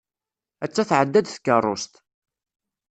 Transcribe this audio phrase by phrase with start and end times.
[0.65, 1.93] Atta tεedda-d tkeṛṛust.